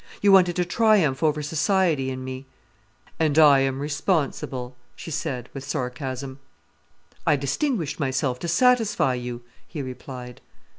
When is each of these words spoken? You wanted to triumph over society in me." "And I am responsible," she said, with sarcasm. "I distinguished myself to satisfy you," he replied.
You 0.19 0.31
wanted 0.31 0.55
to 0.55 0.65
triumph 0.65 1.21
over 1.21 1.43
society 1.43 2.09
in 2.09 2.23
me." 2.23 2.47
"And 3.19 3.37
I 3.37 3.59
am 3.59 3.79
responsible," 3.79 4.75
she 4.95 5.11
said, 5.11 5.47
with 5.53 5.63
sarcasm. 5.63 6.39
"I 7.27 7.35
distinguished 7.35 7.99
myself 7.99 8.39
to 8.39 8.47
satisfy 8.47 9.13
you," 9.13 9.43
he 9.67 9.83
replied. 9.83 10.41